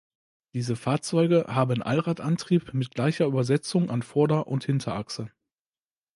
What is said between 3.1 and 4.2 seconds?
Übersetzung an